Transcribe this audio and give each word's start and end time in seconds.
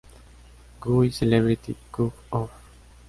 Guy: 0.79 1.11
Celebrity 1.11 1.75
Cook-Off. 1.91 2.49